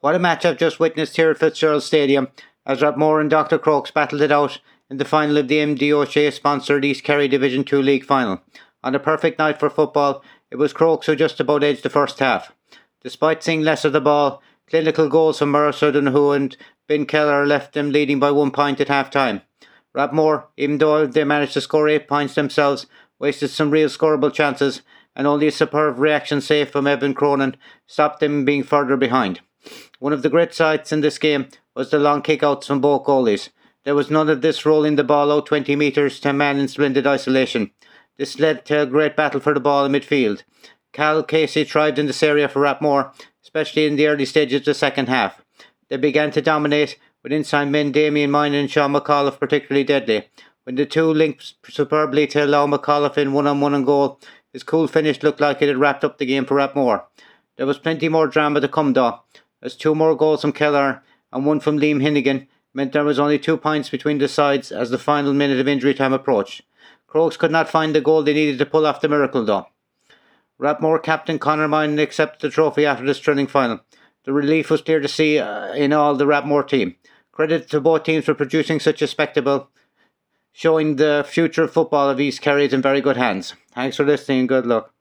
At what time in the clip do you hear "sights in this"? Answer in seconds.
30.54-31.18